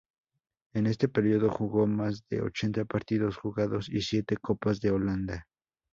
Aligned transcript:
En 0.73 0.87
este 0.87 1.09
periodo 1.09 1.51
jugó 1.51 1.85
más 1.85 2.25
de 2.27 2.41
ochenta 2.41 2.83
partidos 2.85 3.37
jugados 3.37 3.87
y 3.87 4.01
siete 4.01 4.35
copas 4.35 4.79
de 4.81 4.89
Holanda. 4.89 5.45